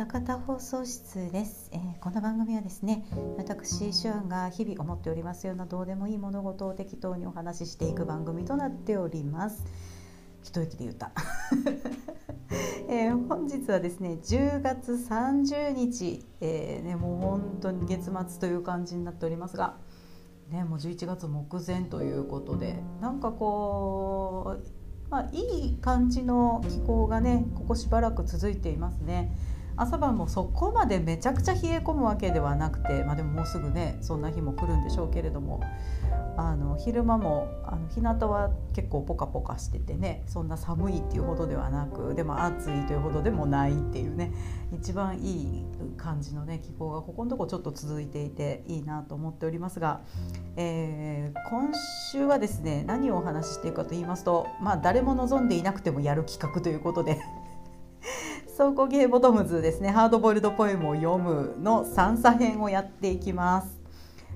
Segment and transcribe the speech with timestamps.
[0.00, 3.04] たかた放送室です、えー、この番組はですね
[3.36, 9.62] 私シュアンが日々思っておりますようなどうでもいい物事を適当にお話ししていく番組となっております。
[10.42, 11.12] 一息で言った、
[12.88, 19.76] えー、本日はですね10月30日、えー、ね、もう本当に月末という感じになっておりますが。
[20.48, 22.82] ね、もう11月目前ということで。
[23.02, 24.80] なんかこう
[25.10, 29.36] まあ、いい感じの気候がねここしばらく続いていますね。
[29.80, 35.62] 朝晩もそこまでめちゃくちゃ冷え込むわけではなくて、まあ、でももうすぐねそんな日も来るんでしょうけれども
[36.36, 44.34] あの昼間もあの日向は結構ポカポカしててねそんな寒いっていうほどではなくでも暑いというほどでもないっていうね
[44.70, 45.64] 一番いい
[45.96, 50.02] 感じのね気候がここのとこちょっと続いていていいなと思っておりますが、
[50.56, 51.72] えー、今
[52.12, 57.18] 週はですね何をお話ししていくかと言いますと、まあ、誰も望んでいなくてもやる企画ということで。
[58.60, 59.88] 倉庫ゲーボトムズですね。
[59.88, 63.80] ハードボイルドポエムを読むの3作編をやっていきます。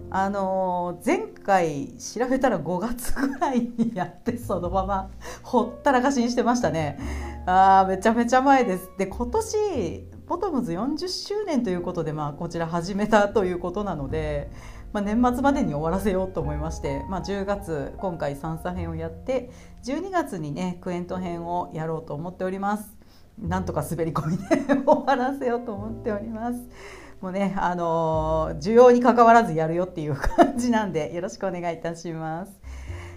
[0.09, 5.11] あのー、前回調べたら5月ぐらいにやってそのまま
[5.45, 6.99] ほったらかしにしてましたね。
[7.45, 8.91] あーめちゃめちゃ前です。
[8.97, 14.51] で今年ボトムズ40周年ということで、まあ、こちら始めたということなので、
[14.95, 19.51] まあ、年末までに終わらせようと思いまして、まあ、10月今回3作編をやって
[19.85, 23.04] 12月にねクエント編をやろうと思っております。
[23.39, 24.45] なんとか滑り込みで
[24.85, 26.59] 終わらせようと思っております。
[27.21, 32.53] もうね、あの需要に関わらずやるよっていう感じなんでよろしくお願いいたします。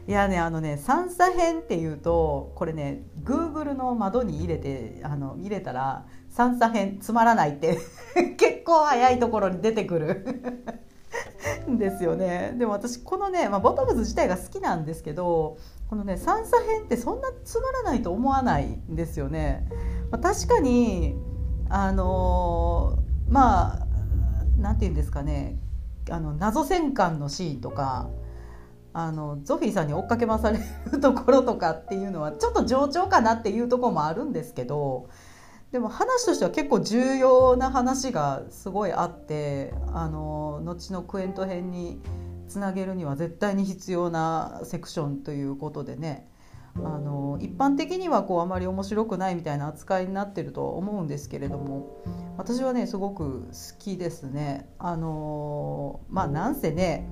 [0.08, 7.78] いやねあのね三叉編っていうとこれね Google の窓に入れてあの入れたら三叉編つまらないって
[8.38, 10.26] 結構早いところに出てくる
[11.78, 15.58] ですよねでも私このね、まあ、ボトムズ自体が好きなんですけど
[15.90, 19.68] このね三叉編ってそんなつまらないと思わないんですよね。
[20.12, 21.16] まあ、確かに
[21.70, 23.88] あのー、まあ
[24.58, 25.58] なんて言うんですかね
[26.10, 28.10] あの謎戦艦のシーンとか
[28.94, 30.60] あのゾフィーさんに追っかけ回され
[30.92, 35.10] るところとかっていうのはちょっと冗長かなっていうところもあるんですけど
[35.72, 42.00] でも話としては結構重要な話がすごいあってあの後のクエント編に
[42.48, 46.28] つなげるには絶対に必要なセクションということでね
[46.84, 52.04] あの一般的にはこうあまり面白くないみたいな扱いになってると思うんですけれども
[52.38, 54.70] 私はねすごく好きですね。
[54.78, 57.10] あのまあなんせね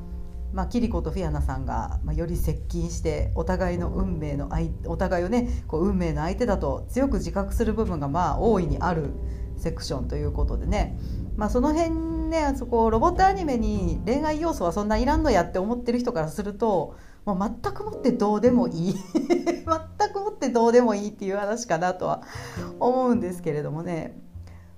[0.53, 9.09] まあ、キリコとフィアナさんが、まあ、より接近してお互いの運命の相お互いをねこう運命の相手だと強く自覚する部分がまあ大いにある
[9.57, 10.97] セクションということでね、
[11.35, 11.91] まあ、その辺
[12.29, 18.95] ねあそこロボットアニメに恋愛要素はそんないらんのやって思ってる人からするともう全くもってどうでもいい。
[19.15, 22.21] 全くもってどうでもいいっていう話かなとは
[22.79, 24.21] 思うんですけれどもね。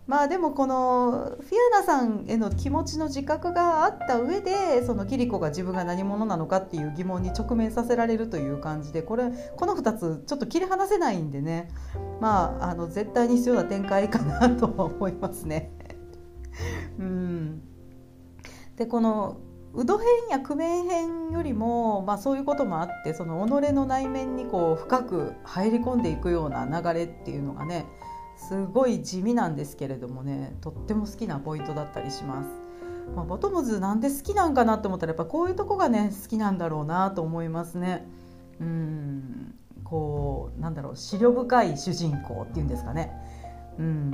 [0.07, 11.67] まあでもこのフィアナさんへの気持ちの自覚があった上でそのキリコが自分が何者なのかっていう疑問に直面させられるという感じでこれこの2つちょっと切り離せないんでね。
[12.21, 15.73] まああの絶対に必要な展開かなとは思いますね。
[16.97, 17.61] うん。
[18.77, 19.37] でこの
[19.77, 27.85] ウド編やクメン編よりも、まあ、そういうこともあってその己の内面にこう深く入り込んでいくような流れっていうのがね
[28.35, 32.49] すごい地味なんですけれどもねとっても好きなポイントだったりします。
[33.15, 38.05] まあ、ボトムズなんで好きなんかなって思ったらやっぱこういうとこがね好きなんだろうなと思いますね。
[38.59, 43.13] うんこうなんだろう思慮深い主人公っていうんですかね。
[43.77, 44.11] うん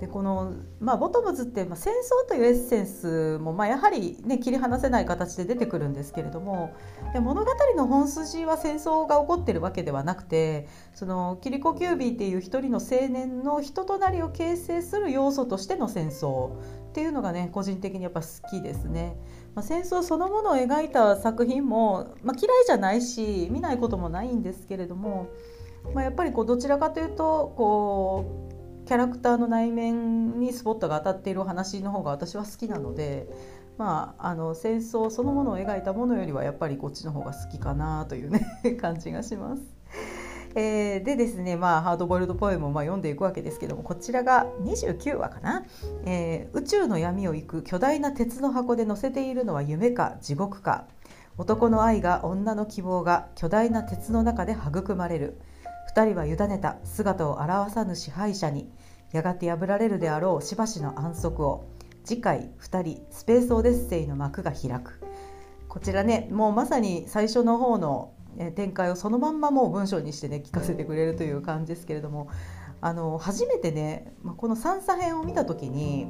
[0.00, 6.74] でこの、まあ、ボトムズって、まあ、戦争というエッセンスも、まあ、やはり、ね、切り離せない形で出てくるんですけれども
[7.14, 19.16] で物語の本筋は戦争が起こってるわけではなくてそのキリコ・キュービーっていう一人の青年の人となりを形成する要素としての戦争っていうのがね個人的にやっぱ好きですね。
[19.54, 25.28] まあ、戦争そのものを描いた作品も、まあ、嫌いじゃないし見ないこともないんですけれども、
[25.94, 28.45] まあ、やっぱりこうどちらかというとこう
[28.86, 33.26] キャラクターの内面にスポットが当たっている話の方が私は好きなので、
[33.78, 38.46] まあ、あの戦争そのものを描いたものよりはやっぱりこっちの方が好きかなというね
[38.80, 39.62] 感じがします。
[40.54, 45.66] えー、でですね、まあ、ハードボイルドポエムをまあ読んでいくわけですけどもこちらが29話かな、
[46.06, 50.86] えー、宇宙の闇を行く巨大な鉄の箱で乗せているのは夢か地獄か。
[51.38, 55.38] 男の愛が女の希望が巨大な鉄の中で育まれる。
[55.96, 58.70] 2人は委ねた姿を表さぬ支配者に
[59.12, 61.64] やがて破られるであろうしばしの安息を
[62.04, 65.00] 次回2人スペースオデッセイの幕が開く
[65.68, 68.12] こちらねもうまさに最初の方の
[68.54, 72.28] 展開をそのまんまもう文章にしてね聞かせてくれるという感じですけれども
[72.82, 76.08] あの初めてね、この三叉編を見た時に。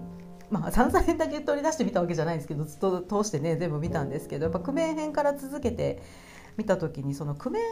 [0.48, 6.00] まあ、三叉編だけ取り出してみたわけじゃないんですけどずっと通してね全部見たんですけどやっぱクメン編から続けて
[6.56, 7.62] 見た時にそのクメン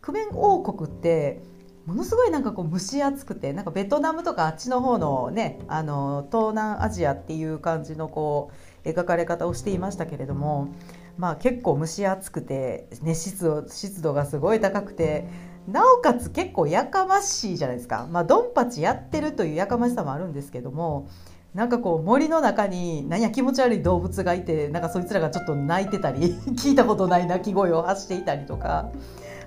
[0.00, 1.42] クメン王国って
[1.86, 8.52] ものすごいなんかこう蒸し暑くてなんかベトナムとかあっちの方のねあの東南アジアっていう感じのこ
[8.84, 10.74] う描かれ方をしていましたけれども、
[11.18, 15.26] まあ、結構蒸し暑くて、ね、湿度湿度がすごい高くて
[15.66, 21.08] なおかつ結構やかましいじゃないですか、まあ、ドンパチやってるというやかましさもあるんですけども
[21.54, 28.90] なんかこう森の中に何や気持ち悪い動物がいてなんかそいつらがちょっと泣いてたり 聞いたことない鳴き声を発していたりとか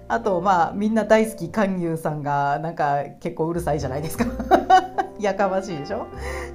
[0.07, 4.25] あとまあみんな大好き勧誘さんがなんか結構うるさいじゃないですか。
[5.19, 6.07] やかましいでしょ。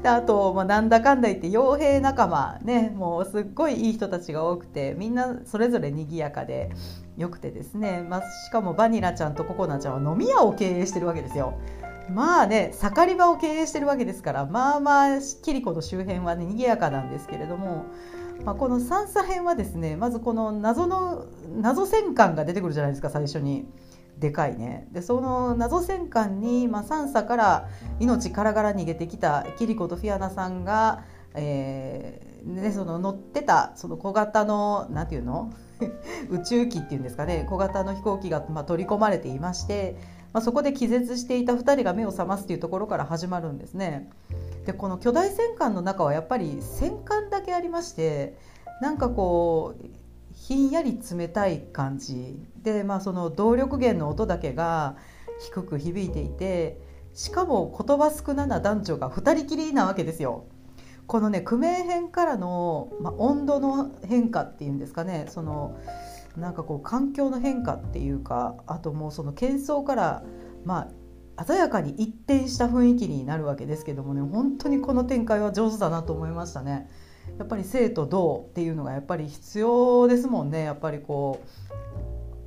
[0.03, 2.93] であと、まあ、なんだかんだ言って傭兵仲間ね。
[2.95, 6.71] もうすっごいいい人たちが多くてみんなそれぞれ賑やかで
[7.17, 11.55] よくてですね、まあ、しかもバニラちゃんとココナちゃんは飲み屋を経営してるわけですよ。
[12.09, 17.87] まあね盛り場を経営してるわけですからまあまあキリコの周辺はね賑やかなんですけれども、
[18.45, 21.27] まあ、この三叉編はですねまずこの謎の
[21.61, 23.67] 謎戦艦が出てくるじゃないですか最初に。
[24.19, 24.87] でかいね。
[24.93, 27.69] でその謎戦艦に、まあ、サンサから
[28.01, 31.05] 命からがら逃げてきたキリコとフィアナさんが、
[31.35, 35.53] えーね、その乗ってたその小型の何て言うの？
[36.29, 37.47] 宇宙機っていうんですかね。
[37.49, 39.97] 小型の飛行機が、まあ、取り込まれていまして
[40.33, 44.11] まあ、そこで気絶していた2人が目を覚ますというところから始まるんですね。
[44.65, 48.39] でこの巨大戦艦の中はやっぱり戦艦だけありまして
[48.81, 49.87] なんかこう
[50.33, 54.97] ひんやり冷たい感じで、まあ、その動力源の音だけが
[55.41, 56.81] 低く響いていて
[57.15, 60.45] しかも言葉少なな男女が2人きりなわけですよ。
[61.07, 65.77] このねクメ編からの、まあ、温度の変化っていうんですかねその
[66.37, 70.23] なんかこう環境の変化っていうかあともうその喧騒から
[70.65, 70.89] ま
[71.37, 76.89] あ鮮やかに一転した雰囲気になるわけですけどもね本当にこの展開は上手だなと思いましたね。
[77.39, 81.73] やっぱり生と動っていうのがやっぱり必要ですもんねやっぱりこう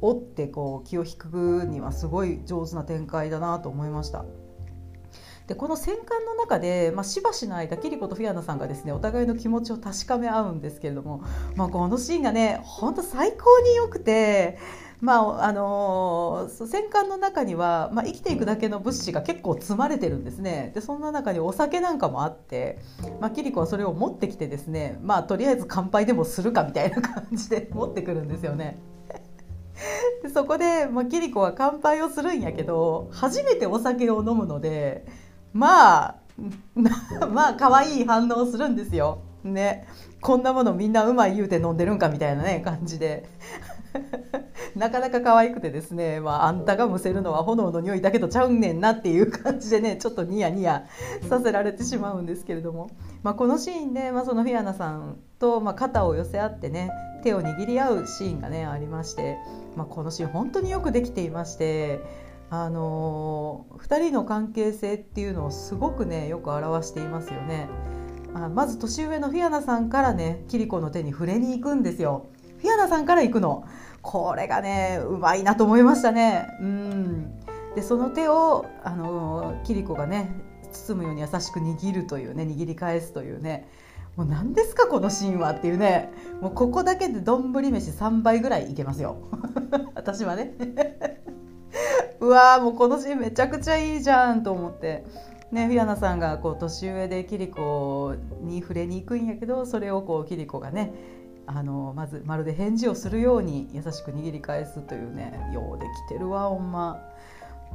[0.02, 4.26] 折ってこう気を引くにはすごい上手な展開だなと思いました。
[5.48, 11.24] でこの戦艦の中で、まあ、しばしの間キリコとフィアナさんがですねお互いの気持ちを確かめ合うんですけれども、
[11.56, 14.58] まあ、このシーンがね本当最高に良くて。
[15.04, 22.80] まああのー、戦艦の中には、まあ、生きていくだけの物資が結構積まれてるんですねでそんな中にお酒なんかもあって、
[23.20, 28.80] まあ、キリコはそれを持ってきてですね、まあ、とりあえず乾杯でもするかみたいな感じで 持ってくるんですよね。
[30.22, 35.06] でそこで、まあ、キリコは乾杯をするんやけど初めてお酒を飲むので
[35.54, 36.16] まあ
[37.30, 39.22] まあ可愛い反応するんですよ。
[39.44, 39.88] ね。
[40.22, 43.28] こんなものみんなうまい言うて飲んでるんかみたいなね感じで。
[44.76, 50.88] なかなか可愛くてですね、まあ、あんたがむせるのは炎の匂いだけどちゃうねんなっていう感じでねちょっとニヤニヤ
[51.30, 52.90] させられてしまうんですけれども、
[53.22, 56.90] まあ、このシーンで、まあ、そのフィアナさんと、まあ、肩を寄せ合ってね
[57.24, 59.38] 手を握り合うシーンがねありまして、
[59.76, 62.00] まあ、このシーン本当によくできていまして。
[62.56, 67.68] あの2人の関係性っていうのをすごくねよく表していますよね。
[68.36, 72.28] あまず年上のフィアナさんからねキリコの手に触れに行くんですよ。
[72.60, 73.68] フィアナさんから行くの
[74.04, 76.48] これがねうまいなと思いましたね。
[76.62, 77.40] うん
[77.74, 80.30] でその手をあのキリコがね
[80.72, 83.68] 包むように優しく握るというね握り返すというね
[84.16, 89.18] もう何ですかこのシーンはっていうねもうここだけで丼飯3杯ぐらいいけますよ
[89.96, 91.23] 私はね
[92.20, 95.06] うわーもうこのシーンめちゃくちゃいいじゃんと思って。
[95.52, 100.92] ね、フィアナさんがこう年上でキリコに触れに行くんやけどそれをこうキリコがね
[101.46, 107.08] あのまずまるで返事をするように優しく握り返すというねようできてるわほんま。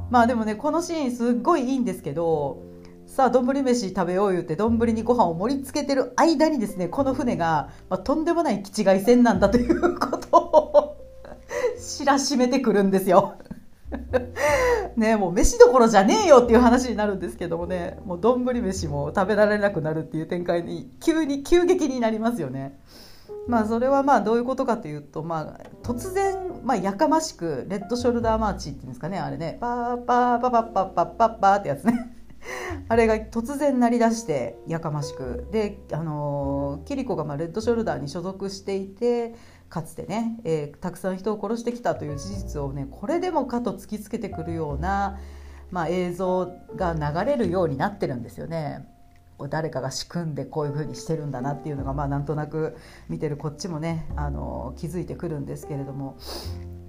[0.09, 2.63] まあでもねこのシーンすっごいいいんですけど
[3.05, 10.97] さあ丼飯食べよう言って丼にご飯を盛り付けてる間にですねこの船が、まあ、とんでもない気違い船なんだということを
[11.79, 13.35] 知らしめてくるんですよ。
[14.95, 22.79] ねもう飯どころじゃねえよっていう話になるんですけどもねもう丼飯も食べられなくなるっていう展開に急に急激になりますよね。
[23.47, 32.15] まあそれはまあどういうことかというと、まあ、突然、まあ、やかましくレッドショルダーマーチっていうんですかねあれねパーパーパパパパパパってやつね
[32.87, 39.33] あれが突然鳴り出してやかましくであのキリコがまあレッドショルダーに所属していて
[39.69, 45.19] かつてね、えー、たくさん人を殺してきたという事実をねこれでもかと突きつけてくるような、
[45.71, 48.87] まあ、映像が流れるようになってるんですよね。
[49.49, 52.75] 誰かが仕組んでこういう風にしてるんだなっていうのがまあなんとなく
[53.07, 56.17] 見てるこっちもねあの気づいてくるんですけれども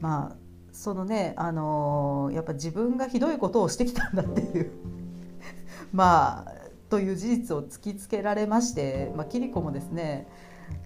[0.00, 0.36] まあ
[0.72, 4.72] そのねあのやっぱ自分がひどいことをしてきたんだっていう
[5.92, 6.54] まあ
[6.88, 10.26] という事実を突きつけられまして、まあ、キリコもですね、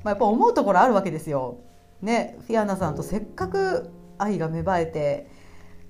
[0.02, 1.60] まあ、やっぱ思うところあるわけですよ。
[2.02, 5.30] ね、フィアナさんとせっかく愛が芽生えて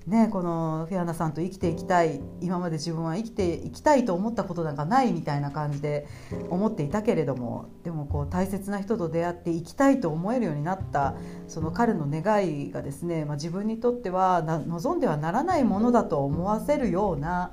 [0.07, 6.07] ね、このフィアナさんと生きていきたい今まで自分は生きていきたいと思ったことなんかないみたいな感じで
[6.51, 11.15] 思っていたけれどもでもこう大切な人と出会って生きたいと思えるようになった
[11.47, 17.51] その彼の願いがですね、まあ、自分にとっては望んではならないものだと思わせるような、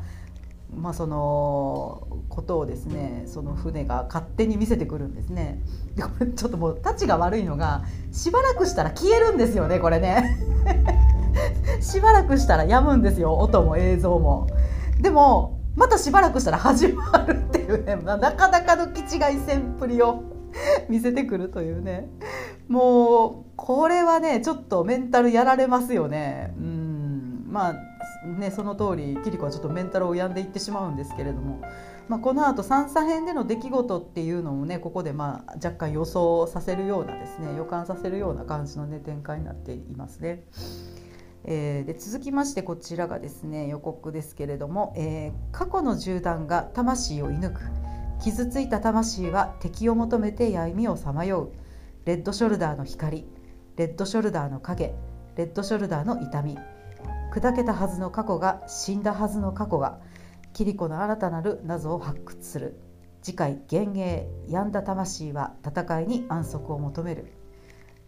[0.75, 5.61] まあ、そのことをですねその船が勝手に見せてくるんですね。
[5.95, 10.39] でこれちょっともうたちが悪いのがしばらくしたら消えるんですよねこれね。
[11.81, 14.47] しばらくしたら止むんですよ音も映像も。
[15.01, 20.23] でもまたしばらくしたら始まるっていうねまあなかなかの気違いせんぷりを
[20.89, 22.09] 見せてくるというね
[22.69, 26.55] もうこれはねちょっとメンタルやられますよね。
[26.57, 27.75] うんまあ
[28.25, 31.61] ねその通りキリコはちょっとメンタルを病んでいってしまうんですけれども。
[32.09, 40.45] まあ、このあと三叉編での出来事っていうのもねここでまあ若干予想させるようなですね予感させるような感じの、ね、展開になっていますね。
[41.45, 47.61] えー、で続きましてこちらがですね予告ですけれども、えー、過去の銃弾が魂を射抜く。
[48.21, 51.53] 傷ついた魂は敵を求めて闇をさまよう。
[52.05, 53.27] レッドショルダーの光。
[53.77, 54.95] レッドショルダーの影。
[55.37, 56.57] レッドショルダーの痛み。
[57.33, 59.99] 砕けたはずの過去が死んだはずの過去が
[60.53, 62.79] キリコの新たなる謎を発掘する。
[63.23, 67.33] 次回幻影病んだ魂は戦いに安息を求める。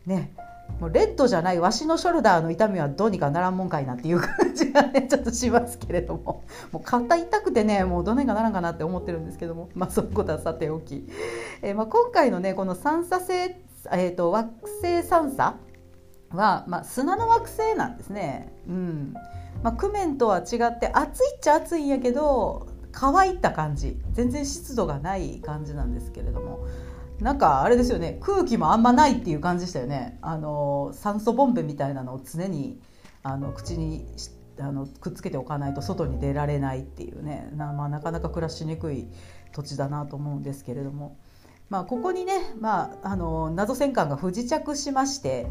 [0.05, 0.35] ね
[0.79, 6.45] もうレッドじゃないわしのショルダーの痛みはどうにかならんもんかいなっていう感じがね ちょっとしますけれども。
[6.73, 9.71] もう肩痛くてねもうどうにかならんかなって思ってるんですけども。
[9.75, 11.09] まあそういうことはさておき、
[11.63, 13.57] えー、まあ、今回のねこの酸素性、
[13.91, 14.51] えーと、惑
[14.83, 15.55] 星酸素
[16.35, 18.53] は、まあ、砂の惑星なんですね。
[18.69, 19.15] うん。
[19.63, 23.97] まあ、クメンとは違って暑いっちゃ暑いんやけど乾いた感じ。
[24.13, 26.67] 全然湿度がない感じなんですけれども。
[27.21, 28.19] なんかあれですよね。
[28.21, 30.19] 空気もあんまないっていう感じでしたよね。
[30.21, 32.81] あの酸素ボンベみたいなのを常に
[33.23, 34.07] あの口に
[34.59, 37.51] あのくっつけておかないと外に出られないっていうね。
[37.55, 39.09] な,、まあ、なかなか暮らしにくい
[39.53, 41.17] 土地だなと思うんですけれども、
[41.71, 45.47] まあ、ここにね、まあ、あの謎戦艦が不時着しまして。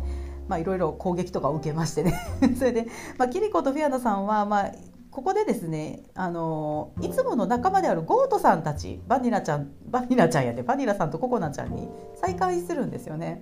[0.47, 2.13] まあ、いろいろ攻撃とかを受けましてね
[2.57, 4.71] それで、まあ、キリコとフィアナさんは、まあ、
[5.12, 13.41] ここでですねあのいつもの仲間であるゴートさんたちバニラちゃんバニラちゃんやでバニラさんとココナちゃんに再会するんですよね。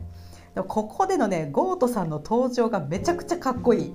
[0.68, 3.94] ここでのねゴートさんの登場がめちゃくちゃかっこいい。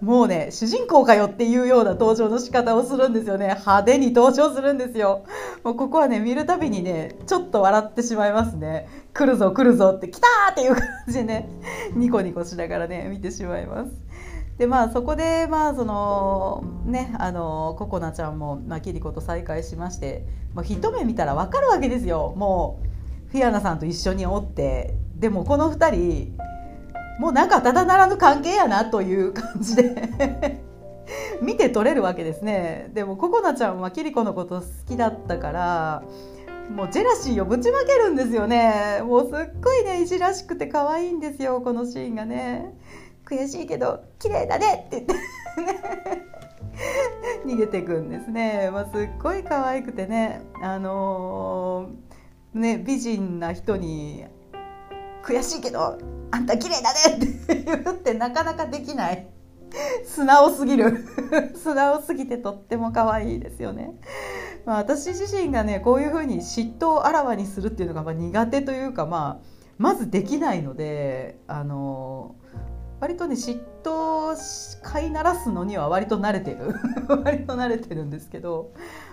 [0.00, 3.56] もうね主人公かよっていうような登場の仕方をするんですよね。
[3.58, 5.24] 派手に登場するんですよ。
[5.64, 8.88] もうここはね見るたびにねちょっと笑ってしまいますね。
[9.12, 11.48] 来るぞ来るぞって来たーっていう感じでね
[11.94, 13.90] ニコニコしながらね見てしまいます。
[14.58, 20.24] でまあそこでまあそのねあのココナちゃんも、まあ、キリコと再会しまして、
[20.54, 22.34] まあ、一目見たら分かるわけですよ。
[22.36, 22.80] も
[23.28, 26.38] うフィアナさんと一緒におってでもこの2人
[27.18, 30.64] もうなんかただならぬ関係やなという感じで。
[31.40, 32.90] 見て取れるわけですね。
[32.92, 36.02] でもココナちゃんはキリコのこと好きだったから
[36.74, 39.02] もうジェラシーをぶちまけるんですよね。
[39.04, 42.74] もうすっごいねいじらしくて可愛いんですよこのシーンがね。
[43.24, 45.14] 悔しいけど綺麗だねって言って
[47.46, 50.42] 逃げてくんですね、まあ、すっごい可愛くてね。
[50.62, 54.26] あのー、ね美人な人に
[55.22, 55.98] 悔しいけど
[56.30, 59.26] あんた綺麗だねって言ってなかなかできない。
[60.04, 61.04] 素直すぎる。
[61.54, 63.94] 素直すぎてとっても可愛いですよね、
[64.64, 69.46] まあ、私自身がねこういうふうに嫉妬をあらわにするっていうのがま苦手というか、まあ、
[69.78, 72.36] まずできないのであの
[73.00, 76.74] 割とね嫉妬飼いならすのには割と慣れてる
[77.08, 78.72] 割と慣れてるんですけど、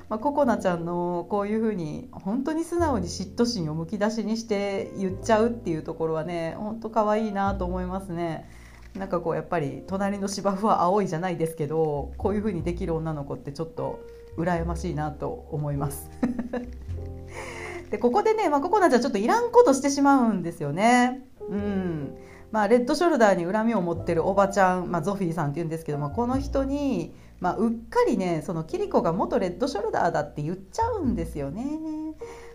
[0.09, 8.49] まあ、ココナちゃんのこういうふうに本当に素直に嫉妬心をむき出しにして言っちゃうっていうところはね本当可愛いなと思いますね。
[8.95, 14.01] なんかこうやっぱり隣の芝生は青いじゃないですけどこういうふうにできる女の子ってちょっと
[14.37, 16.11] 羨ましいなと思います。
[17.89, 21.23] でここでね、まあ、ココナちゃんちょっといらんことしてしまうんですよね。
[21.49, 22.17] うん
[22.53, 31.63] まあ、レッドショルダーに恨みを持ってるおばちゃん、まあ、ゾフィーさんっていうんですけどもこの人に、まあ、うっかりねそのキリコが元レッドショルダーだって言っちゃうんですよね。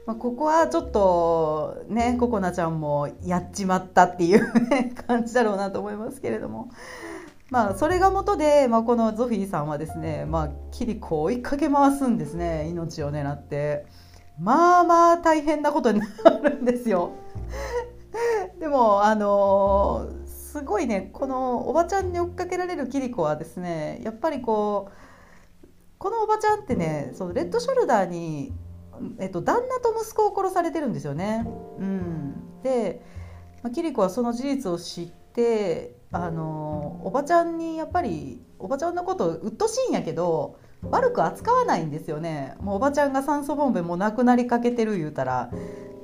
[0.06, 6.70] まあ、ここはちょっとねココナちゃんもやっちまったっていう、ね、感じだろうなと思いますけれども。
[7.50, 13.86] まあ、それが元で、まあ、このゾフィーさんはですね、まあ、キリコを追いかけ回すんですね命を狙って
[14.38, 16.06] まあまあ大変なことにな
[16.42, 17.12] るんですよ
[18.58, 24.92] でもあのー、すごいねこのおばちゃんに追っかけられるキリコはですねやっぱりこう
[25.98, 28.52] このおばちゃんってねそのレッドショルダーに、
[29.18, 31.44] えっと、旦那と息子を殺されてるんですよね。
[31.78, 33.02] うん、で、
[33.62, 42.54] まあ、キリコはその事実を知ってあのおばちゃんにやっぱりおばちゃんのことうっとしいんやけど悪く扱わないんですよね。
[42.60, 45.50] もうおばちゃんが酸素ボンベもなくなりかけてる言うたら。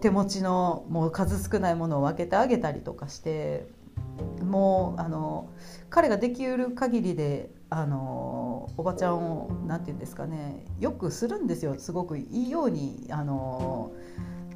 [0.04, 3.66] 手持ちのもう数少ないものを分けてあげたりとかして
[4.42, 5.48] もうあの
[5.88, 11.76] 彼ができうる限りであのおばちゃんを何て言うんですかねよくするんですよ。
[11.78, 13.94] すごくいいようにあの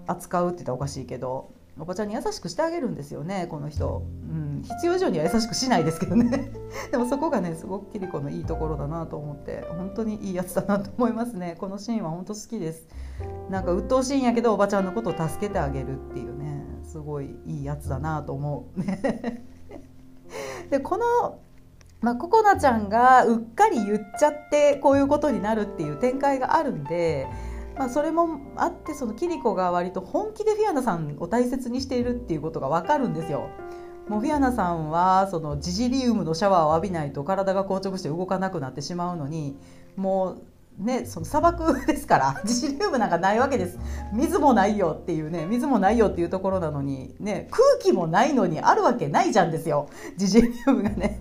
[0.06, 1.56] 扱うって言ったらおかしいけど。
[1.80, 6.52] おばちゃんに優しくしてあげるんですよねこの人、うん、必要以上には優しくしないですけどね。
[6.90, 11.56] でもそこがねすごくキリコのいいところだなと思って本当にいいやつだなと思いますね。
[11.58, 12.88] このシーンは本当好きです。
[13.50, 18.80] なんか鬱陶しいんやけどおばちゃんのことを助けてあげるっていうねすごいいいやつだなと思う。
[20.70, 21.38] でこの
[22.00, 27.26] まあ、ココナちゃんがうっかり言っちゃってこういうことになるっていう展開があるんで
[27.78, 33.50] まあ、それもあってそのキリコが割と本気でフィアナさんを大切にしているっていうことが分かるんですよ。
[34.08, 39.56] もうフィアナさんはそのジジリウムのシャワーを浴びないと体が硬直して動かなくなってしまうのに
[39.96, 40.38] も
[40.80, 43.78] うねその砂漠ですから ジジリウムなんかないわけです
[44.14, 51.20] 水もないよっていうね水もないよっていうところなのにね空気もないのにあるわけないじゃんですよジジリウムがね。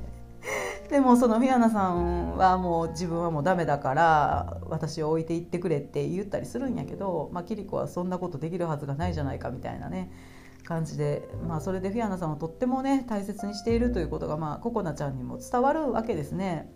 [0.89, 10.11] でもそのフィアナさんはもう自分はもうダメだから私を置いていってくれって言ったりするんやけど、まあ、キリコはそんなことできるはずがないじゃないかみたいなね
[10.63, 16.71] 感じで、まあ、それでフィアナさんをとってもね大切にしているということが、まあ、ココナちゃんにも伝わるわけですね。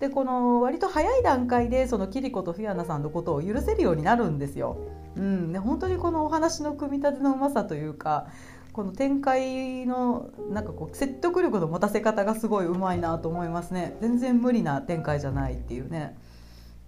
[0.00, 4.76] でこの割と早い段階でそのキリコとフィアナさんのことを許せるようになるんですよ。
[5.14, 8.26] うん、で本当にこのお話の組み立てのうまさというか
[8.72, 13.96] この展開のなんかこう説得力の持たせ方がすごいうまいなと思いますね。
[14.00, 16.16] 全然無理な展開じゃないっていうね。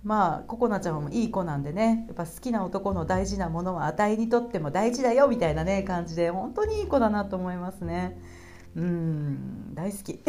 [0.03, 2.05] まあココナちゃんもいい子なんでね。
[2.07, 8.19] やっぱ好きな男の大事なものは値にとっても大事だよみたいなね感じで本当にいい子だなと思いますね。
[8.77, 10.21] うん大好き。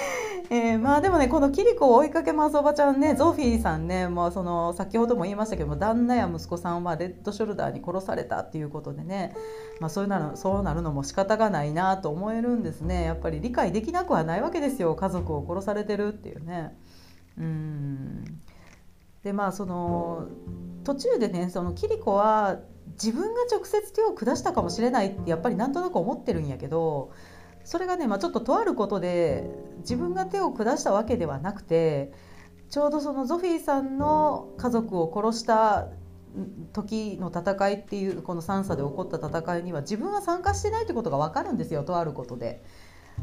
[0.50, 9.34] えー、まあでもねこのキリコを追いかけますおばちゃんねゾフィーさんね、まあ、その先ほども言いましたけども旦那や息子さんはレッドショルダーに殺されたっていうことでね、
[9.80, 13.04] まあ、そうなるそうなるのも仕方がないなと思えるんですね。
[13.04, 14.94] やっぱり理解できなくはないわけですよ。
[14.94, 16.76] 家族を殺されてるっていうね。
[17.38, 18.24] うん。
[19.24, 20.28] でまあその
[20.84, 22.60] 途中でねそのキリコは
[22.92, 27.10] 自分が直接手を下したかもしれないってやっぱりなんとなく思ってるんやけど
[27.66, 32.12] それがね、まあ、ちょっととあることで自分が手を下したわけではなくて
[32.70, 35.88] ちょうどそのゾフィーさんの家族を殺した
[36.72, 42.62] 時の戦いっていうこの3差で起こった戦いには自分は参加してないってことが分かるんですよとあることで。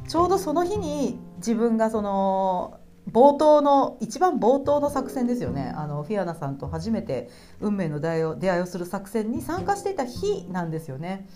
[0.08, 2.80] ちょうどその日に自分がその
[3.12, 7.30] 冒頭の一番冒頭の作戦ですよねあのフィアナさんと初めて
[7.60, 11.28] 運命の出会いを出会いをする作戦に参加していた日なんですよね。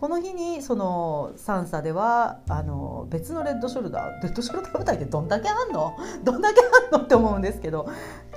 [0.00, 5.94] この日にそのサンサではあの別のレッドショルダーレッドショルダー部隊ってどんだけあんの？
[6.24, 7.86] どんだけあんのって思うんですけど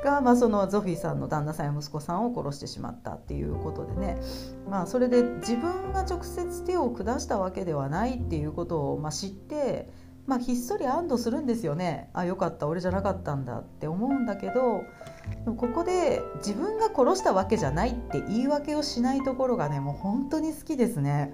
[0.04, 4.18] が、まあ、そのゾフィーさんの旦那さんや息子さんを殺してしまったっていうことでね、
[4.70, 9.90] まあ、それで自分が直接手を下したわけではないっていうことを、まあ、知って、
[10.28, 12.10] まあ、ひっそり安堵するんですよね。
[12.12, 14.82] あよかった俺じゃなかったんだって思うんだけど
[15.56, 21.34] ここで自分が殺したわけじゃないって言い訳をしないところがねもう本当に好きですね。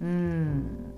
[0.00, 0.92] うん。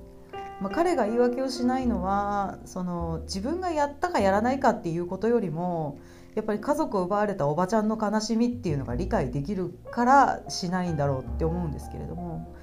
[0.60, 6.00] まあ、彼が言い訳をしないのはその自分がやったかやらないかっていうことよりも
[6.34, 12.54] やっぱり家族を奪われたおばちゃんの悲しみっていうのが理解できるからしないんだろうって思うんですけれども、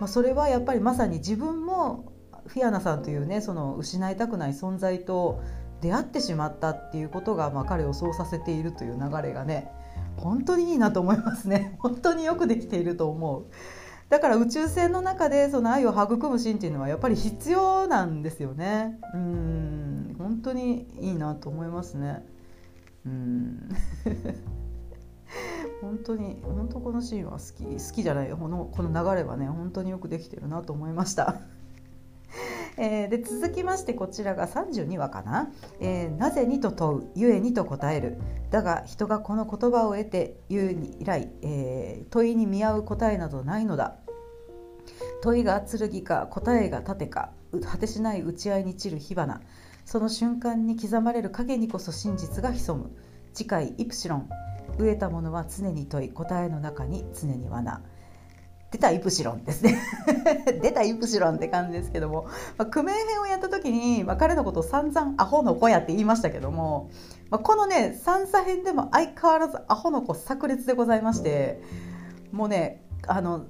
[0.00, 2.12] まあ、それはやっぱりまさに自分も
[2.46, 5.42] フィアナさんというねその失いたくない存在と
[5.80, 9.70] 出会ってしまったっていうことが、まあ、彼をそうさせているという流れがね
[10.16, 11.76] 本当にいいなと思いますね。
[11.80, 13.46] 本当によくできていると思う。
[14.12, 19.00] だから宇宙船の中でその愛を育むシーンっていうのはやっぱり必要なんですよね。
[19.14, 20.14] うん。
[20.18, 22.22] 本当にいいなと思いますね。
[23.06, 23.70] うん。
[25.80, 27.64] 本当に本当このシーンは好き。
[27.64, 28.30] 好きじゃない。
[28.30, 31.40] このこの流れはね本当によくできてるなと思いました。
[32.76, 37.06] えー、で続きましてこちらが32話かな、えー、なぜにと問う？
[37.14, 38.18] ゆえにと答える。
[38.50, 44.01] だが人がこの言葉を得て言うに以来、えー、問いに見合う答えなどないのだ。
[45.22, 47.30] 問いが剣か答えが盾か
[47.64, 49.40] 果てしない打ち合いに散る火花。
[49.84, 52.90] その瞬間に刻まれる影にこそ真実が潜む。
[53.32, 54.28] 次回イプシロン。
[54.78, 57.82] 飢えたものは常に問い答えの中に常に罠。
[58.72, 59.80] 出たイプシロンですね。
[60.60, 62.24] 出たイプシロンって感じですけども、
[62.58, 66.90] まあ、クメ編をやった時に、まあ、彼のことを散々アホの子やって言いましたけども。
[67.30, 71.62] まあ、このね三叉編でも相変わらずアホの子炸裂でございまして。
[72.32, 73.46] もうねあの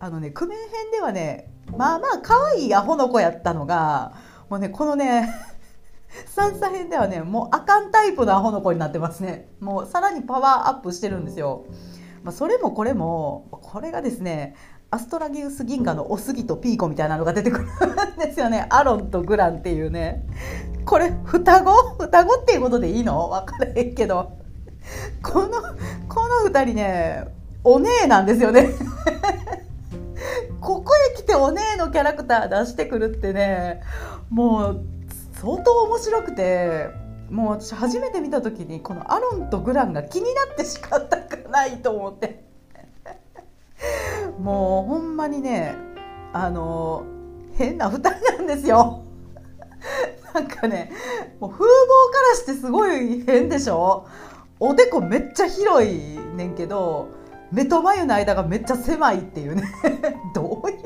[0.00, 4.12] あのね工面編ではねまあまあ可愛いアホの子やったのが
[4.48, 5.28] もうねこのね
[6.26, 9.48] 三叉編ではねもうあかんタイプのアホの子になってますね。
[9.60, 11.66] もうさらにパワーアップしてるんですよ、
[12.22, 14.54] まあ、それもこれもこれがですね
[14.90, 17.68] アストラギウス銀河のおすぎとピーコみたいなのが出てくるん
[18.18, 18.66] ですよね。
[18.70, 20.24] アロンとグランっていうね。
[20.86, 21.72] これ双子？
[21.98, 23.28] 双子っていうことでいいの？
[23.28, 24.38] 分からへんけど。
[25.22, 25.48] この
[26.08, 27.26] この2人ね
[27.64, 28.70] お姉なんですよね。
[30.60, 33.82] ここへ来てお姉のキャラクター出してくるってね
[34.30, 34.84] もう
[35.34, 36.88] 相当面白くて
[37.30, 42.44] もう私初めて見た時にこのアロンとグランが気になって仕方がないと思って。
[44.40, 45.76] もうほんまにね
[46.32, 47.04] あの
[47.54, 49.02] 変な2人なんですよ。
[50.34, 50.90] なんかね
[51.40, 51.72] もう風貌か
[52.30, 54.06] らしてすごい変でしょ。
[54.60, 57.08] おでこめっちゃ広いねんけど
[57.52, 59.62] 目と眉の間がめっちゃ狭いっていうね。
[60.34, 60.78] どういう？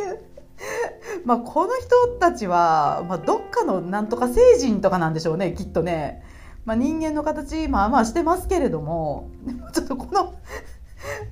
[1.24, 6.22] まあこの人たちは、まあ、どっかのなんとか星人とかなんでしょうねきっとね、
[6.64, 9.30] まあ、人間の形まあまあしてますけれども。
[9.72, 10.34] ちょっとこの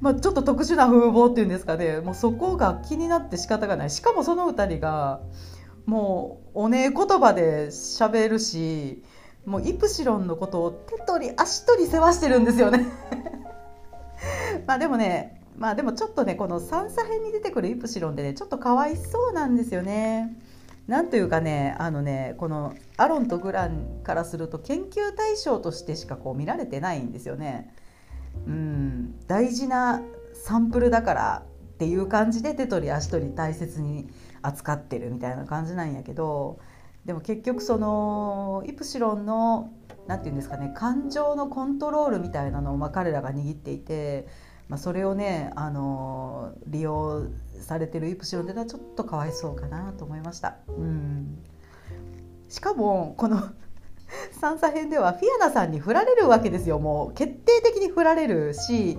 [0.00, 2.00] まあちょっと特殊な風貌っていうんですかね。
[2.00, 3.90] もうそこが気になって仕方がない。
[3.90, 5.20] しかもその2人が
[5.86, 9.02] もうおねえ言葉で喋るし
[9.46, 12.86] もうイプシロンのことを手取り足取り世話してるんですよね。
[14.66, 20.36] まあでもねまあでもちょっとねこの三叉編に出てくるイプシロンでねちょっとかわいそうなんですよね。
[20.86, 27.74] なんというかねあのねこのアロンとグランからすると研究対象としてしかこう見られてないんですよね。
[28.46, 30.02] うん大事な
[30.34, 31.42] サンプルだから
[31.74, 34.08] っていう感じで手取り足取り大切に
[34.42, 36.58] 扱ってるみたいな感じなんやけど
[37.04, 39.72] でも結局そのイプシロンの
[40.10, 44.26] 何て言うんですかね感情のコントロールみたいなのをまあ彼らが握っていて、
[44.68, 47.28] まあ、それをねあの利用
[47.60, 50.56] されてるイプシロンってのはちょっとかわいそうかなと思いました。
[50.66, 51.38] うん。
[52.48, 53.40] しかもこの
[54.40, 56.80] 三叉編ではフィアナさんに振られるわけですよ。
[56.80, 58.98] もう決定的に振られるし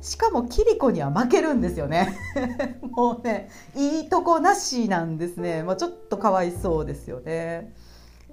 [0.00, 2.16] しかもキリコには負けるんですよね。
[2.92, 7.74] もうねいいとこなしなんですね、まあ、ちょっとかわいそうですよね。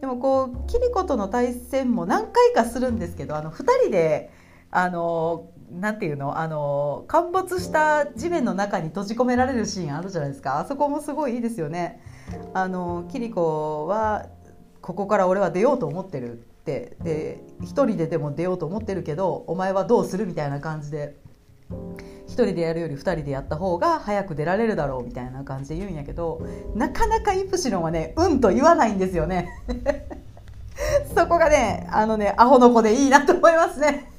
[0.02, 4.32] でもこうキリコとの対戦も何回かするんですけどあの2人で
[4.72, 10.60] あのなんていうのあの陥没した地面の中に閉じ込められるシーンあるじゃないですか。
[10.60, 12.02] あそこもすごいいいですよね。
[12.54, 14.28] あのキリコは
[14.82, 16.50] ここから俺は出ようと思ってるって。
[17.04, 21.16] で1人ででも出ようと思ってるけどお前はどうするみたいな感じで。
[22.30, 26.42] 1人でやるより2人でやった方が早く出られるだろうみたいな感じで言うんやけど
[26.76, 29.50] なかなかイプシロンはねうんと言わないんですよね。
[31.15, 34.10] そこがねあのねアホの子でいいなと思いますね。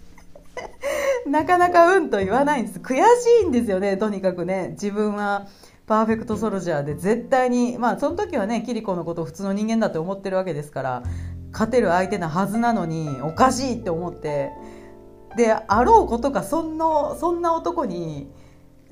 [1.27, 2.81] なかなかうんと言わないんです。
[2.81, 3.01] 悔し
[3.45, 4.71] いんですよねとにかくね。
[4.73, 5.47] 自分は
[5.87, 11.03] パーフェクトソルジャーで絶対にまあその時はねキリコのことを普通の人間だって思ってるわけですから
[11.53, 14.51] 勝てる相手なはずなのにおかしいって思って
[15.37, 18.31] であろうことかそんなそんな男に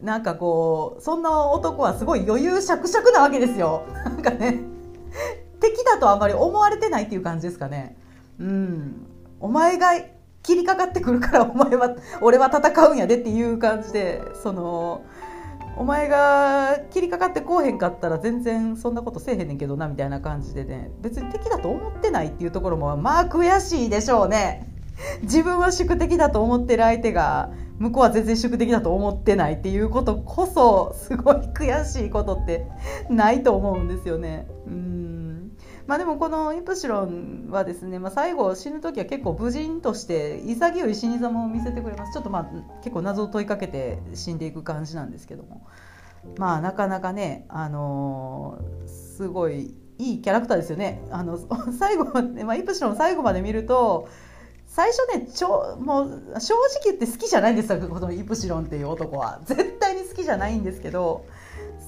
[0.02, 3.82] なんかこうそんな男はすごい余裕しゃくしゃくなわけですよ。
[4.04, 4.60] なんかね
[5.60, 7.96] 敵だとあんまり思われてないっていう感じですかね。
[8.38, 9.06] うん、
[9.40, 9.94] お前が
[10.42, 15.02] 切りかかってくるからお前は俺は戦うんやでっていう感じでその
[15.76, 24.77] お前が切りかかってこうへんかったら全然そんなことせえへんねんけどなみたいな感じでね別に敵だと思ってないっていうところもまあ悔しいでしょうね。
[25.22, 32.66] 自分は宿敵だと思ってる相手が向こうは全然宿敵だと思ってないっていうことこそすごい悔しいことって
[33.08, 34.48] ないと思うんですよね。
[34.66, 35.52] うん。
[35.86, 42.12] まあ、でもこのイプシロンはですね、まあ、最後死ぬ時は結構無人として潔い死に様を見せてくれます。
[42.12, 42.50] ちょっとまあ
[42.82, 45.66] 結構謎を問いかけて死んでいく感じなんですけども。
[46.36, 51.00] まあなかなかねあのー、すごいいいキャラクターですよね。
[51.10, 51.38] あの
[51.78, 54.08] 最後まで、まあ、イプシロン最後まで見ると
[54.78, 61.26] 最初ねちょもう正直言って好きじゃないんですよこのイプシロンっていう男は絶対に好きじゃないんですけど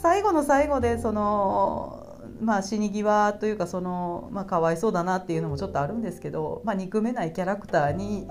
[0.03, 8.27] 最後の最後でそのまあ死に際というかそのまあかわいそうだなっていうのもちょっとあるんですけど、まあ、憎めないキャラクターに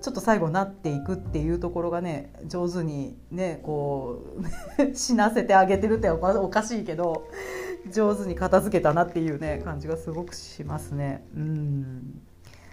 [0.00, 4.22] ちょっと最後なっていくっていうところがね上手にねこ
[4.78, 7.26] う 死なせてあげてるっておかしいけど
[7.92, 11.26] 上手に片付けたなっていうね感じがすごくしますね。
[11.34, 12.22] うん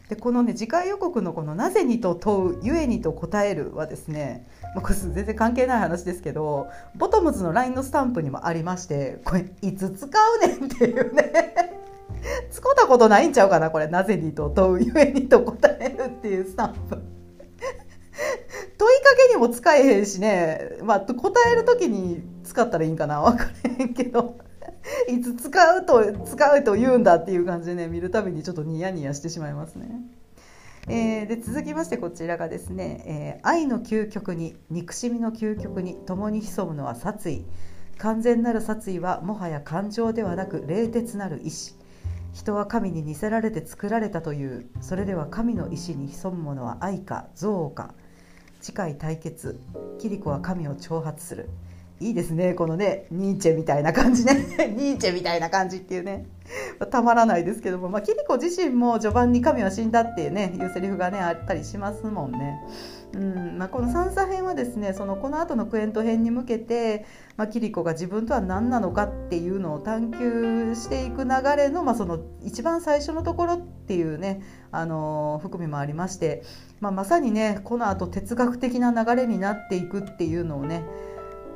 [0.10, 11.78] でこのね次回予告のこの「なぜに」と問う「ゆえに」と答えるはですね、まあ、これ全然関係ない話ですけどボトムズの LINE のスタンプにもありましてこれいつ使うねんっていうね。
[12.52, 16.98] 使ったことないんちゃうかなこれ「なぜに」と問う「ゆえに」と答えるっていうスタンプ。
[18.78, 24.38] 問いかけにも使えへんしね、まあ、答える時に使ったらいいんかな分からへんけど。
[25.10, 29.88] いつ使うと使うと言うんだっていう感じでね見るたびにちょっとニヤニヤしてしまいますね。
[30.90, 37.46] えー、で続きましてこちらがですね、えー、愛の究極に憎しみの究極に共に潜むのは殺意。
[37.98, 41.76] 完全なる殺意はもはや感情ではなく冷徹なる意志。
[42.32, 47.94] 人は神に似せられて作られたというそれでは神の意志に潜むものは愛か憎悪か。
[48.62, 49.60] 次回対決。
[50.00, 51.50] キリコは神を挑発する。
[52.00, 54.34] いいですねこのねニーチェみたいな感じね。
[54.78, 56.26] ニーチェみたいな感じっていうね。
[56.92, 62.64] たまらないですけども、まあ、キリコ自身も序盤に神は死んだっていうねいうセリフがねあったりしますもんね。
[63.14, 63.58] うん。
[63.58, 67.06] まあ、この三叉編はですねそのこの後のクエント編に向けて、
[67.36, 76.44] まあ、キリコが自分とは何なのかっていうのを探求していく流れの,、まあその一番最初のところっていうね、あのー、含みもありまして、
[76.80, 80.84] まあ、まさにねこの後哲学的な流れになっていくっていうのをね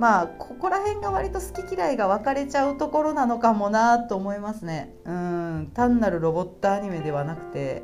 [0.02, 4.96] まあここら辺が割と好き嫌いが分かれちゃうところなのかもなと思いますね。
[5.06, 5.72] うん。
[5.76, 7.84] 単なるロボットアニメではなくて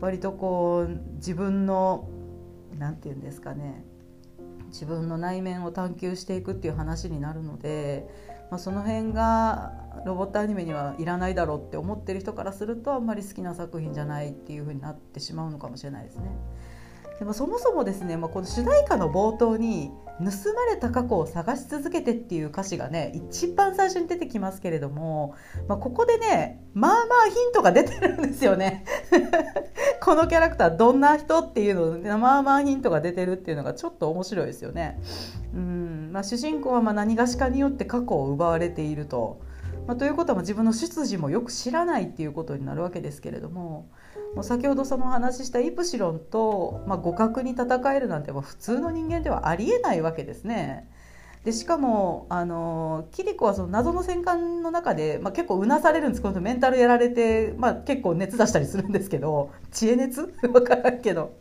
[0.00, 2.08] 割とこう自分の
[2.76, 3.84] 何て言うんですかね。
[4.70, 8.08] 自分の内面を探求していくっていう話になるので、
[8.50, 16.32] まあ、その辺がロボットアニメにはいらないだろうって思ってる人からするとあんまり好きな作品じゃないっていう風になってしまうのかもしれないですね。
[17.20, 25.34] でもそもそもですね、まあ、この主題歌の冒頭に「盗まれた過去を探し続けて」っていう歌詞がね一番最初に出てきますけれども、
[25.68, 28.84] まあ、ここでねまあまあヒントが出てるんですよね
[30.00, 35.00] このキャラクターどんな人っていうのでまあまあヒントが出てるっていうのがちょっと面白いですよね。
[35.54, 39.40] うんまあ、主人公はま何がしかによって過去を奪われていると。
[39.86, 43.88] まあ、ということは自分の出自もよく知らないっていうことになるわけですけれども。
[44.34, 50.90] もう先ほどその話したイプシロンと、まあ、互角に戦えるなんて普通の人間ではありえないわけですね。
[51.44, 60.32] でしかもあのキリコはその謎の戦艦の中で、まあ、結構うなされるんですこのメンタルやられて、まあ、結構熱出したりするんですけど知恵熱？
[60.40, 61.34] 分からんけど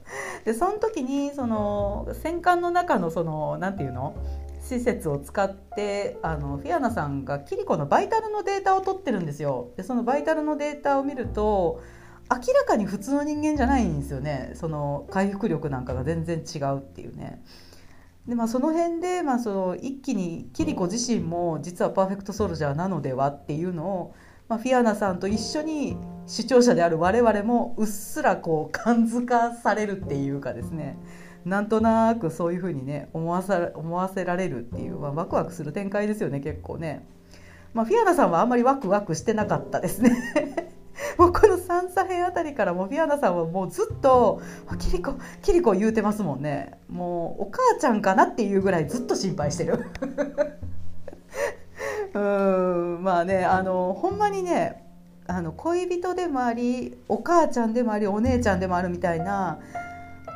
[0.44, 4.14] でその時にその戦艦の中のそのなんていうの？
[4.64, 9.72] 施設を使ってあのフィアナさんがキリコのバイタルのデータを取ってるんですよ。
[9.76, 11.82] でそのバイタルのデータを見ると
[12.32, 17.44] 明らかに普通の人間じゃないんですよねその回復力なんかが全然違うっていうね。
[18.26, 24.16] でまあ、その辺で、まあ、その一気にキリコ自身も実はパーフェクトソルジャーなのではっていうのを、
[24.48, 30.98] まあ、フィアナさんと一緒に視聴者である我々もうっすらこう感づかされるっていうかですね
[31.46, 37.06] なんとなくそういうふうにね思わさ思わせられるっていう、まあ、ワクワクする展開ですよね結構ね。
[37.74, 40.12] まあ、フィアナさんはあんまりワクワクしてなかったですね。
[41.18, 44.42] もうこの3左辺あたりからもフィアナさんはもうずっと
[44.78, 46.78] 「キリコキリコ」言うてますもんね。
[46.88, 49.86] もうお母ちゃんかなっていうぐらいずっと心配してる。
[52.14, 54.84] うんまあねあのほんまにね
[55.28, 59.60] あの恋人でもありお母ちゃんでもありお姉ちゃんでもあるみたいな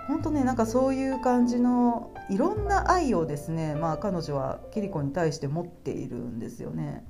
[0.08, 7.04] 本当ねなんかそういう感じのいろんな愛をですね、まあ、彼女はキリコに対して持っているんですよね。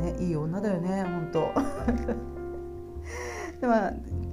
[0.00, 1.52] ねいい女だよね本当。
[3.60, 3.74] でも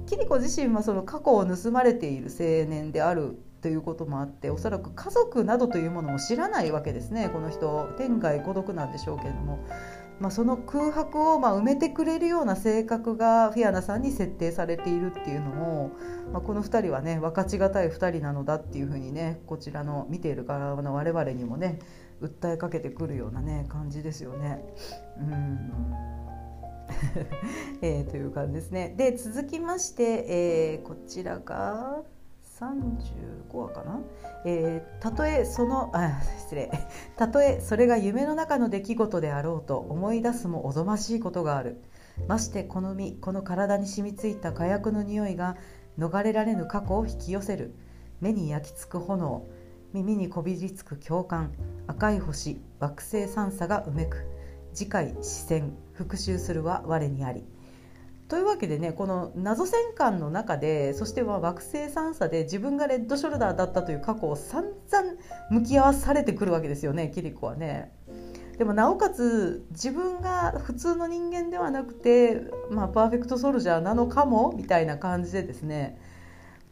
[0.06, 7.88] キリコ自身はその過去を盗まれている青年であるということもあっておそらく家族などというものも知らないわけですねこの人。
[7.96, 9.58] 天涯孤独なんでしょうけれども、
[10.20, 15.90] まあ、その空白をま埋めてくれるような性格がフィアナさんに設定されているっていうのを、
[16.32, 21.78] まあ、この2人はね分かちがたい2人なのだっていうふうにねこちらの見ている側の我々にもね
[22.20, 24.64] 訴えかけてくるようなね感じですよね。
[25.18, 26.18] うん
[27.82, 28.94] えー、という感じですね。
[28.96, 32.02] で続きまして、えー、こちらが
[32.60, 34.00] 35話かな、
[34.44, 36.70] えー、たとえそのあ失礼。
[37.16, 41.80] たとえそれが夢の中の出来事であろうと思い出すもおぞましいことがある。
[42.26, 45.56] ましてこの身この体に染みついた火薬の匂いが
[45.98, 47.74] 逃れられぬ過去を引き寄せる。
[48.20, 49.46] 目に焼き付く炎
[49.92, 51.52] 耳にこびりつく共感
[51.86, 54.26] 赤い星惑星三叉がうめく。
[54.74, 57.44] 次回視線復習するは我にあり。
[58.28, 65.12] というわけでねこの謎戦艦の中でそしては惑星三叉で自分がレッドショルダーだったという過去を散々
[65.50, 67.92] 向き合わされてくるわけですよねキリコはね。
[68.58, 75.96] でもなおかつ自分が普通の人間ではなくて、まあ、パーフェクトソルジャーなのかもみたいな感じでですね、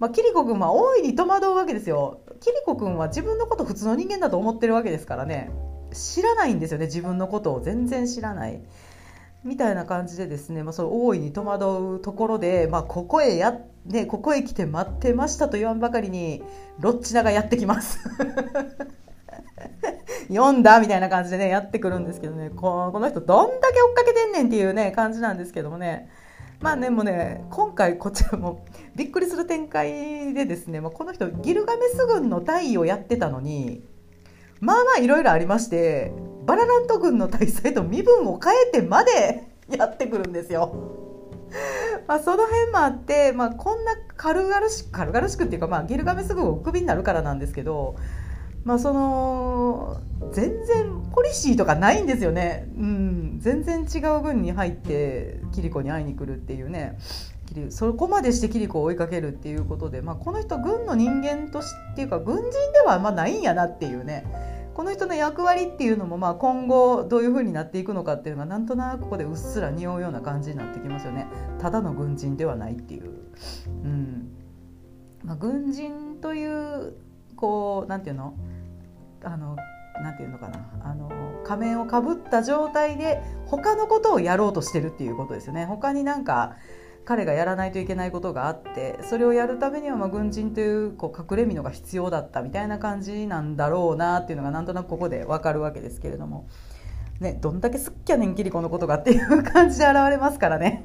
[0.00, 2.22] まあ、キリコ君は大いに戸惑うわけですよ。
[2.40, 5.50] キリコ君は自分のこと普通の人間だと思ってるわけですからね
[5.92, 8.60] 知らないんですよね自分のことを全然知らない。
[9.46, 16.42] みたいな感じでですね、まあ、それ大いに戸惑うところで、まあ、ここへやっでここへ来て待ってましたと言わんばかりに
[16.80, 18.00] ロッチナがやってきます。
[20.28, 26.08] 読んだみたいな感じでねやってくるんですけどねこの人どんだけ追っかけてんねんっていうね感じなんですけどもね。
[26.60, 28.64] まあでもね今回こちらも
[28.96, 33.84] びっくりする展開でですね、まあ、この人ギルガメス軍の大尉をやってたのに
[34.60, 36.12] まあまあいろいろありまして
[36.46, 40.74] バララント軍の大祭と身分を変えてまで やってくるんですよ。
[42.06, 47.96] まあその辺もあって、まあ、こんな軽々しく軽々しくっていうか、まあ、ギルガメス軍をクビになるからなんですけど、
[48.64, 50.00] まあ、その
[50.32, 56.98] 全然ポリシーとかないんですよね、うん、全然違う軍に入ってキリコに会いに来るっていうね
[57.70, 64.26] そこまでしてキリコを追いかけるっていうことで、まあ、この人軍の人間としてっていうか軍人ではまあないんやなっていうね。
[64.74, 71.26] この人の役割っていうのもまあ今後どういうふうになっていくのかっていうのがなんとなくここでうっすら匂うような感じになってきますよね。
[71.58, 73.10] ただの軍人ではないっていう。
[73.84, 74.36] うん。
[75.24, 76.92] まあ、軍人という
[77.36, 78.34] こうなんていうの？
[79.24, 79.56] あの
[80.02, 80.58] なんていうのかな？
[80.84, 81.10] あの
[81.46, 85.64] 仮面をかぶった状態で他のことをやろうとしてるっていうことですよね。
[85.64, 86.56] 他になんか
[87.06, 96.48] 彼がやらないといけないことがあってそれをやるためにはま軍人というこう隠れ蓑が必要だったみたいな感じなんだろうなっていうのがなんとなくここで分かるわけですけれども、
[97.20, 100.84] ね、どんだけすっきゃねんきりこのことがっていう感じで現れますからね。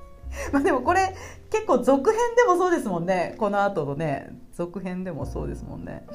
[0.52, 1.14] まあでもこれ
[1.50, 6.06] 結構続編でもそうですもんねこの後のね続編でもそうですもんね。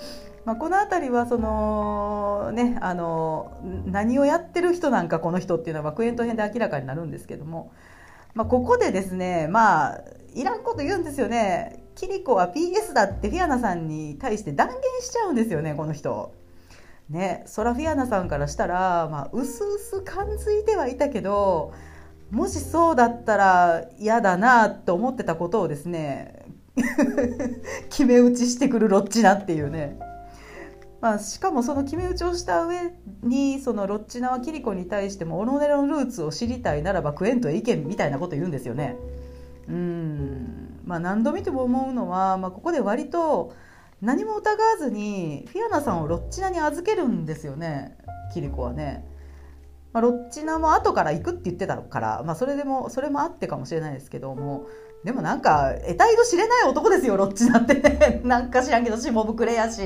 [0.45, 3.51] まあ、この辺りはその、ね、あの
[3.85, 7.71] 何をやってる人なんかこの人っていうのはクエント編で明らかになるんですけども、
[8.35, 10.01] まあ、ここでですねまあ
[10.35, 16.33] いらんこと言うんですよねキリコは PS だってフィアナさんに対して断言しちゃうんですよねこの人。
[17.09, 21.71] ね、ソラフィアナさんからしたら、まあ、うすうす感づいてはいたけど
[22.31, 26.45] もしそうだったら嫌だなと思ってたことをですね
[27.89, 29.99] 決め打ちしてくるロッチナっていうね。
[31.01, 38.97] まあ、しかもその決め打ちをした上にそのロッチナはキリコに対しても己のルーツを知りたいならばクエントへ行けみたいなこと言うんですよね。
[39.67, 43.53] うんまあ、何度見ても思うのは、まあ、ここで割と
[44.01, 47.97] 何も疑わずにフィアナさんをロッチナに預けるんですよね
[48.33, 49.05] キリコはね。
[49.91, 54.67] まあ、ロッチナも後から行くって言ってたから、まあ、それでもそれもあってかもしれないですけども
[55.05, 59.81] でもなんか得体の知れない男ですよロッチナって なんか知らんけど下膨れやし。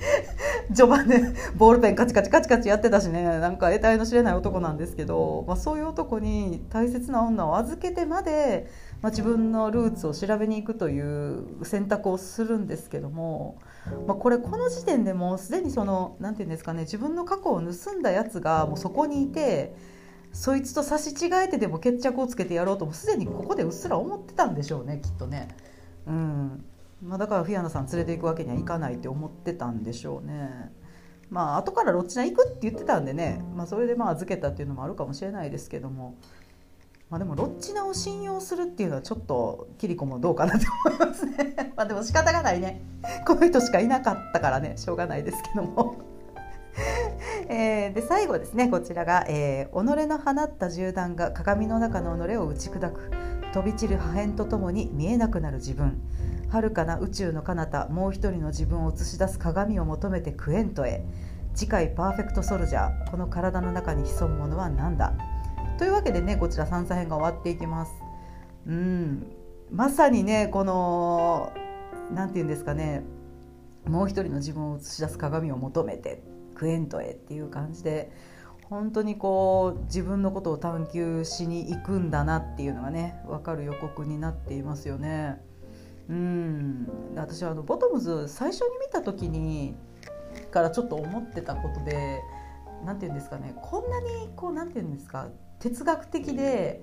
[0.74, 1.22] 序盤で
[1.56, 8.70] ボールペンカチカチカチカチやってたしねなんか得体の知れない男なんですけど、まあ、そういう男に大切な女を預けてまで、
[9.02, 13.58] まあ、自分のルーツを調べに行くという選択をするんですけども、
[14.06, 19.74] まあ、これこの時点でもうすでにその何て言うんですかね自分の過去を盗んだやつがもうそこにいて。
[20.32, 25.48] そいつと差し違えてでも決着をつけてやろうともすでにここでうっすら思ってたんでしょうねきっとね。
[26.06, 26.64] うん、
[27.02, 30.70] まあ、だからフィアナさん連れていくわけにはいかないって思ってたんでしょうね。
[31.30, 36.16] まあ後からロッチナ行くって言ってたんでね、まあ、それでまあ預けたっていうのもあるかもしれないですけども、
[37.08, 41.72] まあ、でもロッチナを信用するっていうのはちょっとキリコもどうかなと思いますね。
[41.76, 42.82] まあでも仕方がないね。
[43.26, 44.74] この人しかいなかったからね。
[44.76, 45.96] しょうがないですけども。
[47.48, 48.68] えー、で最後ですね。
[48.68, 53.10] こちらが、えー、己の放った銃弾が鏡の中の己を打ち砕く。
[53.52, 56.00] 飛び散る破片とともに見えなくなる自分。
[56.50, 61.04] 遥かな宇宙の彼方もう一人の自分を映し出す鏡を求めてクエントへ。
[61.54, 65.14] 次回パーフェクトソルジャーこの体の中に潜むものは何だ？
[65.78, 67.92] というわけでねこちら3作編が終わっていきます。
[68.66, 69.26] うん。
[69.72, 71.52] まさにねこの
[72.12, 73.02] 何て言うんですかね。
[73.86, 76.22] もう一人の自分を映し出す鏡を求めて
[76.54, 78.12] クエントへっていう感じで
[78.64, 85.40] 本当にこう自分のことを探求しに行くんだなっていうのがね分かる予告になっていますよね。
[86.10, 86.88] うん。
[87.14, 89.74] 私はあのボトムズ最初に見た時に
[90.50, 92.20] からちょっと思ってたことで
[92.84, 95.28] 何て言うんですかねこんなにこう何て言うんですか
[95.58, 96.82] 哲学的で、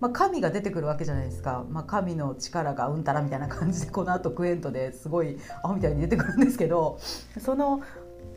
[0.00, 6.98] まあ、神が出てくるわけじゃないですか、まあ、神の力がうんたらみたいな感じでこのあとクエントですごいアホみたいに出てくるんですけど
[7.38, 7.82] その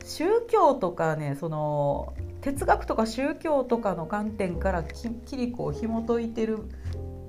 [0.06, 6.60] 宗教とかねその哲学とか宗教とかの観点からキリコを紐解いてる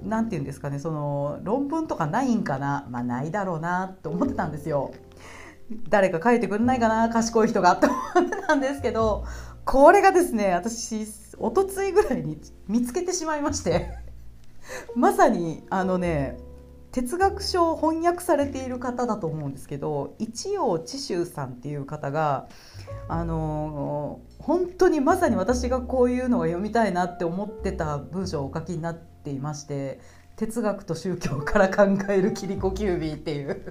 [0.04, 4.92] 何て言うんですかねその論文とかないんかなまあないだろうなと思ってたんですよ。
[5.88, 9.24] 誰か書いてくれないかな賢い人がと思ってたんですけど
[9.64, 11.06] これがですね私
[11.38, 13.92] おとついぐらいに見つけてしまいまして
[14.96, 16.38] まさにあのね
[16.92, 22.48] 哲学書を翻訳されている方だと思うんですけど一葉知秋さんっていう方が
[23.08, 30.00] あの本当にまさに私がこういうのが読みたいなって思ってた文章をお書きになっていまして
[30.36, 33.62] 哲学と宗教から考えるキリコキュービーっていう。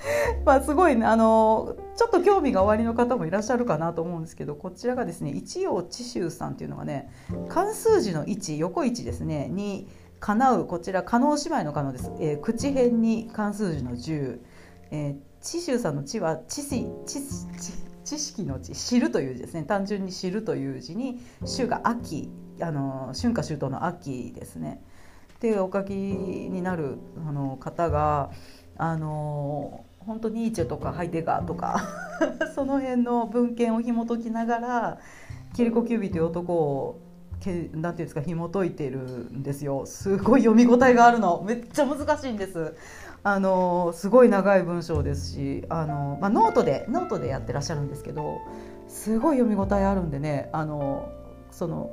[0.44, 7.10] まあすごいねあのちょっと興味がおありの方もいらっしゃるかなと思うんですけどこちらがですね一葉知州さんっていうのがね
[7.48, 9.88] 漢数字の位置横位置ですねに
[10.20, 14.38] かなうこちら加納姉妹の加納です、えー、口辺に漢数字の10、
[14.90, 16.86] えー、知州さんの知は知知
[18.06, 19.64] 知識の知知るという字ですね。
[19.64, 22.30] 単純に知るという字に秋が秋。
[22.62, 24.80] あの春夏秋冬の秋ですね。
[25.40, 26.98] でお書きになる
[27.28, 28.30] あの方が
[28.78, 31.82] あの本当ニーチェとかハイデガーとか
[32.54, 34.98] その辺の文献を紐解きながら
[35.54, 37.00] キリコ・キュービという男を
[37.46, 39.86] け、なんていうんですか紐解いてるんですよ。
[39.86, 41.42] すごい読み応えがあるの。
[41.46, 42.74] めっちゃ難しいんです。
[43.22, 48.38] あのすごい長い文章ですしあの、まあ、ノートでノートでやってらっしゃるんですけど
[48.86, 51.10] すごい読み応えあるんでねあの
[51.50, 51.90] その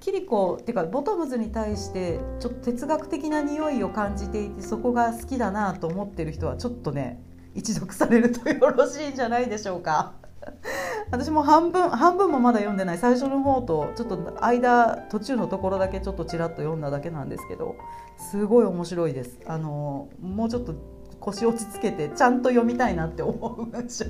[0.00, 7.22] キリコっていうかボトムズに対してちょっと哲学的な匂いを感じていてそこが好きだなと思ってる人はちょっとね
[7.54, 10.19] 一読されるとよろしいんじゃないでしょうか。
[11.10, 12.98] 私も半分半分もまだ読んでない。
[12.98, 17.76] 最初の方とちょっと間途中のところだけちょっとちらっと読んだだけなんですけど
[18.16, 19.38] すごい面白いです。
[19.46, 20.74] あのもうちょっと
[21.20, 24.04] 腰落ち着けてちゃんと読みたいなって思う文章。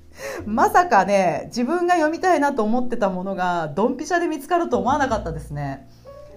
[0.46, 5.88] まさかね自分が読みたいなと思ってたものがドンピシャで見つかると思わなかったですね。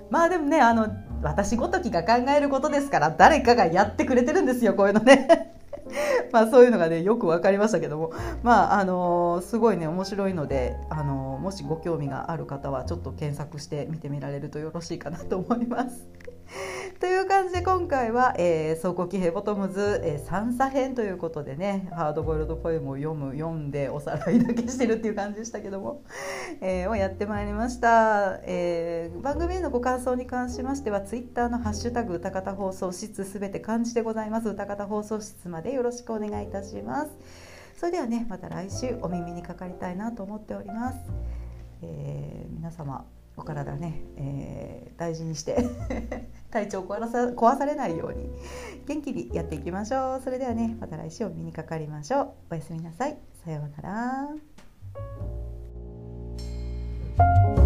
[0.09, 0.87] まあでもねあの
[1.21, 5.58] 私ごときが考えることですから誰かがやってくれてるんですよこういうのね。
[6.31, 8.11] まあそういうのがねよく分かりましたけども
[8.43, 16.07] まああのすごいね面白いのであのもしご興味がある方はちょっと検索して見てみられるとよろしいかなと思います。
[16.99, 26.03] という感じで今回は、えー、走行騎兵ボトムズ、えー、三差編ということでねハードボイルドポエムを読む読んでおさらいだけしてるっていう感じでしたけども、
[26.61, 34.49] えー、をやってまいりました、えー、番組へのご感想に関しましてはツイッターの「ハッシュタグ歌方放送室」すべて漢字でございます。
[34.49, 37.11] 歌方放送室までよろしくお願いいたします。
[37.79, 40.97] それではねまた来週お耳にかかりたいなと思っております、
[41.81, 43.05] えー、皆様
[43.37, 45.65] お体ね、えー、大事にして
[46.51, 48.29] 体調を壊さ壊されないように
[48.87, 50.21] 元気にやっていきましょう。
[50.23, 52.33] それではねまた来週お目にかかりましょう。
[52.51, 53.17] おやすみなさい。
[53.45, 53.89] さような
[57.55, 57.58] ら。